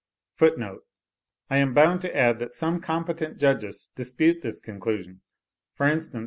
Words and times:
(25. 0.39 0.57
But 0.57 0.79
I 1.51 1.57
am 1.59 1.75
bound 1.75 2.01
to 2.01 2.17
add 2.17 2.39
that 2.39 2.55
some 2.55 2.81
competent 2.81 3.37
judges 3.37 3.91
dispute 3.95 4.41
this 4.41 4.59
conclusion; 4.59 5.21
for 5.75 5.85
instance, 5.87 6.15
M. 6.15 6.19